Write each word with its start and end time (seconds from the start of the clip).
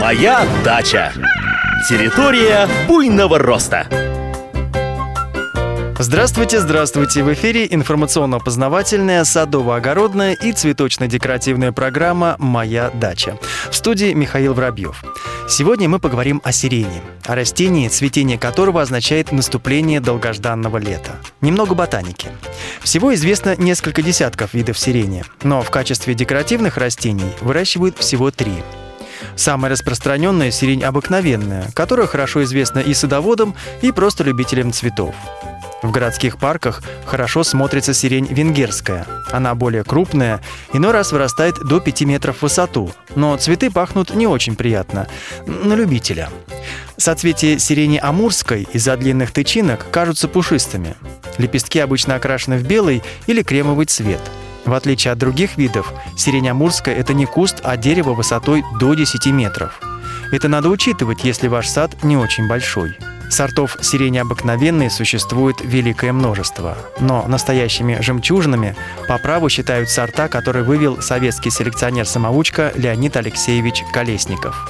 Моя 0.00 0.46
дача. 0.64 1.12
Территория 1.88 2.68
буйного 2.86 3.36
роста. 3.40 3.88
Здравствуйте, 5.98 6.60
здравствуйте! 6.60 7.24
В 7.24 7.32
эфире 7.32 7.66
информационно-познавательная, 7.68 9.24
садово-огородная 9.24 10.34
и 10.34 10.52
цветочно-декоративная 10.52 11.72
программа 11.72 12.36
«Моя 12.38 12.90
дача». 12.90 13.38
В 13.70 13.74
студии 13.74 14.12
Михаил 14.12 14.54
Воробьев. 14.54 15.02
Сегодня 15.48 15.88
мы 15.88 15.98
поговорим 15.98 16.40
о 16.44 16.52
сирене, 16.52 17.02
о 17.24 17.34
растении, 17.34 17.88
цветение 17.88 18.38
которого 18.38 18.80
означает 18.80 19.32
наступление 19.32 20.00
долгожданного 20.00 20.78
лета. 20.78 21.16
Немного 21.40 21.74
ботаники. 21.74 22.28
Всего 22.80 23.12
известно 23.14 23.56
несколько 23.56 24.02
десятков 24.02 24.54
видов 24.54 24.78
сирени, 24.78 25.24
но 25.42 25.60
в 25.60 25.70
качестве 25.70 26.14
декоративных 26.14 26.76
растений 26.76 27.32
выращивают 27.40 27.98
всего 27.98 28.30
три– 28.30 28.52
Самая 29.38 29.70
распространенная– 29.70 30.50
сирень 30.52 30.82
обыкновенная, 30.82 31.70
которая 31.72 32.08
хорошо 32.08 32.42
известна 32.42 32.80
и 32.80 32.92
садоводам, 32.92 33.54
и 33.82 33.92
просто 33.92 34.24
любителям 34.24 34.72
цветов. 34.72 35.14
В 35.80 35.92
городских 35.92 36.38
парках 36.38 36.82
хорошо 37.06 37.44
смотрится 37.44 37.94
сирень 37.94 38.26
венгерская. 38.26 39.06
Она 39.30 39.54
более 39.54 39.84
крупная, 39.84 40.40
иной 40.72 40.90
раз 40.90 41.12
вырастает 41.12 41.54
до 41.54 41.78
5 41.78 42.02
метров 42.02 42.38
в 42.38 42.42
высоту, 42.42 42.90
но 43.14 43.36
цветы 43.36 43.70
пахнут 43.70 44.12
не 44.12 44.26
очень 44.26 44.56
приятно, 44.56 45.06
на 45.46 45.74
любителя. 45.74 46.30
Соцветия 46.96 47.58
сирени 47.58 48.00
амурской 48.02 48.66
из-за 48.72 48.96
длинных 48.96 49.30
тычинок 49.30 49.86
кажутся 49.92 50.26
пушистыми. 50.26 50.96
Лепестки 51.38 51.78
обычно 51.78 52.16
окрашены 52.16 52.58
в 52.58 52.64
белый 52.64 53.04
или 53.28 53.42
кремовый 53.42 53.86
цвет. 53.86 54.20
В 54.68 54.74
отличие 54.74 55.12
от 55.12 55.18
других 55.18 55.56
видов, 55.56 55.94
сирень 56.14 56.50
амурская– 56.50 56.94
это 56.96 57.14
не 57.14 57.24
куст, 57.24 57.60
а 57.62 57.78
дерево 57.78 58.12
высотой 58.12 58.62
до 58.78 58.92
10 58.92 59.24
метров. 59.32 59.80
Это 60.30 60.48
надо 60.48 60.68
учитывать, 60.68 61.24
если 61.24 61.48
ваш 61.48 61.68
сад 61.68 62.04
не 62.04 62.18
очень 62.18 62.46
большой. 62.46 62.94
Сортов 63.30 63.78
сирени 63.80 64.18
обыкновенной 64.18 64.90
существует 64.90 65.56
великое 65.62 66.12
множество, 66.12 66.76
но 67.00 67.24
настоящими 67.26 67.96
жемчужинами 68.02 68.76
по 69.08 69.16
праву 69.16 69.48
считают 69.48 69.88
сорта, 69.88 70.28
которые 70.28 70.64
вывел 70.64 71.00
советский 71.00 71.48
селекционер-самоучка 71.48 72.74
Леонид 72.76 73.16
Алексеевич 73.16 73.84
Колесников. 73.94 74.68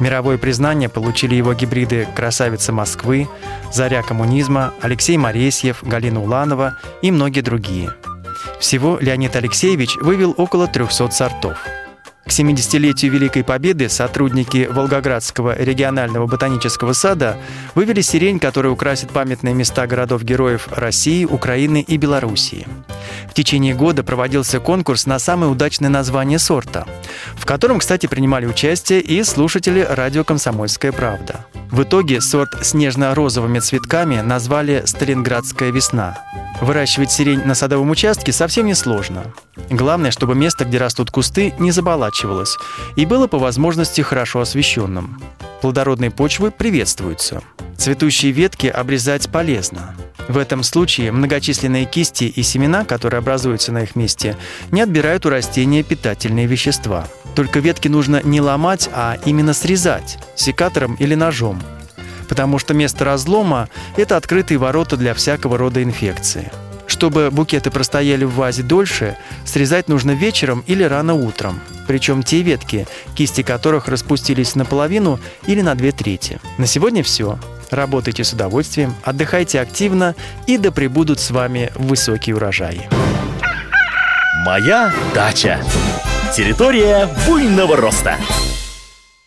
Мировое 0.00 0.38
признание 0.38 0.88
получили 0.88 1.34
его 1.34 1.52
гибриды 1.52 2.08
«Красавица 2.16 2.72
Москвы», 2.72 3.28
«Заря 3.74 4.02
коммунизма», 4.02 4.72
Алексей 4.80 5.18
Моресьев, 5.18 5.82
Галина 5.82 6.22
Уланова 6.22 6.78
и 7.02 7.10
многие 7.10 7.42
другие. 7.42 7.92
Всего 8.60 8.98
Леонид 9.00 9.36
Алексеевич 9.36 9.96
вывел 9.96 10.34
около 10.36 10.66
300 10.66 11.10
сортов– 11.10 11.58
к 12.28 12.30
70-летию 12.30 13.10
Великой 13.10 13.42
Победы 13.42 13.88
сотрудники 13.88 14.68
Волгоградского 14.70 15.56
регионального 15.58 16.26
ботанического 16.26 16.92
сада 16.92 17.38
вывели 17.74 18.02
сирень, 18.02 18.38
которая 18.38 18.70
украсит 18.70 19.08
памятные 19.08 19.54
места 19.54 19.86
городов-героев 19.86 20.68
России, 20.70 21.24
Украины 21.24 21.80
и 21.80 21.96
Белоруссии. 21.96 22.66
В 23.30 23.32
течение 23.32 23.74
года 23.74 24.04
проводился 24.04 24.60
конкурс 24.60 25.06
на 25.06 25.18
самое 25.18 25.50
удачное 25.50 25.88
название 25.88 26.38
сорта, 26.38 26.86
в 27.34 27.46
котором, 27.46 27.78
кстати, 27.78 28.06
принимали 28.06 28.44
участие 28.44 29.00
и 29.00 29.24
слушатели 29.24 29.80
радио 29.80 30.22
«Комсомольская 30.22 30.92
правда». 30.92 31.46
В 31.70 31.82
итоге 31.82 32.20
сорт 32.20 32.50
с 32.62 32.72
нежно-розовыми 32.74 33.58
цветками 33.58 34.20
назвали 34.20 34.82
«Сталинградская 34.86 35.70
весна». 35.70 36.18
Выращивать 36.60 37.12
сирень 37.12 37.44
на 37.44 37.54
садовом 37.54 37.90
участке 37.90 38.32
совсем 38.32 38.66
не 38.66 38.74
сложно. 38.74 39.32
Главное, 39.70 40.10
чтобы 40.10 40.34
место, 40.34 40.64
где 40.64 40.78
растут 40.78 41.10
кусты, 41.10 41.54
не 41.58 41.70
заболачивалось 41.70 42.56
и 42.96 43.06
было 43.06 43.26
по 43.26 43.38
возможности 43.38 44.00
хорошо 44.00 44.40
освещенным. 44.40 45.22
Плодородные 45.60 46.10
почвы 46.10 46.50
приветствуются. 46.50 47.42
Цветущие 47.76 48.32
ветки 48.32 48.66
обрезать 48.66 49.28
полезно. 49.30 49.94
В 50.28 50.36
этом 50.36 50.62
случае 50.62 51.10
многочисленные 51.10 51.86
кисти 51.86 52.24
и 52.24 52.42
семена, 52.42 52.84
которые 52.84 53.18
образуются 53.18 53.72
на 53.72 53.82
их 53.82 53.96
месте, 53.96 54.36
не 54.70 54.82
отбирают 54.82 55.24
у 55.24 55.30
растения 55.30 55.82
питательные 55.82 56.46
вещества. 56.46 57.08
Только 57.34 57.60
ветки 57.60 57.88
нужно 57.88 58.20
не 58.22 58.40
ломать, 58.40 58.90
а 58.92 59.16
именно 59.24 59.54
срезать 59.54 60.18
секатором 60.34 60.94
или 60.96 61.14
ножом, 61.14 61.62
потому 62.28 62.58
что 62.58 62.74
место 62.74 63.04
разлома– 63.04 63.68
это 63.96 64.16
открытые 64.16 64.58
ворота 64.58 64.96
для 64.96 65.14
всякого 65.14 65.56
рода 65.56 65.82
инфекции. 65.82 66.50
Чтобы 66.86 67.30
букеты 67.30 67.70
простояли 67.70 68.24
в 68.24 68.34
вазе 68.34 68.62
дольше, 68.62 69.16
срезать 69.44 69.88
нужно 69.88 70.12
вечером 70.12 70.64
или 70.66 70.82
рано 70.82 71.14
утром. 71.14 71.60
Причем 71.86 72.22
те 72.22 72.42
ветки, 72.42 72.86
кисти 73.14 73.42
которых 73.42 73.88
распустились 73.88 74.54
наполовину 74.54 75.20
или 75.46 75.60
на 75.60 75.74
две 75.74 75.92
трети. 75.92 76.40
На 76.58 76.66
сегодня 76.66 77.02
все. 77.02 77.38
Работайте 77.70 78.24
с 78.24 78.32
удовольствием, 78.32 78.94
отдыхайте 79.04 79.60
активно 79.60 80.14
и 80.46 80.56
да 80.56 80.70
пребудут 80.70 81.20
с 81.20 81.30
вами 81.30 81.70
высокие 81.74 82.36
урожаи. 82.36 82.88
Моя 84.44 84.92
дача. 85.14 85.60
Территория 86.34 87.08
буйного 87.26 87.76
роста. 87.76 88.16